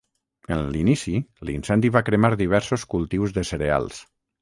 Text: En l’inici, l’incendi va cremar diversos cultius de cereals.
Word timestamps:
En 0.55 0.63
l’inici, 0.75 1.13
l’incendi 1.51 1.93
va 1.99 2.03
cremar 2.09 2.35
diversos 2.43 2.89
cultius 2.97 3.39
de 3.41 3.49
cereals. 3.55 4.05